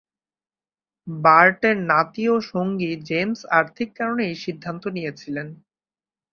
বার্টের 1.07 1.77
নাতি 1.89 2.23
ও 2.29 2.45
সঙ্গী 2.51 2.91
জেমস 3.07 3.39
আর্থিক 3.59 3.89
কারণে 3.99 4.23
এই 4.29 4.37
সিদ্ধান্ত 4.45 4.83
নিয়েছিলেন। 4.95 5.47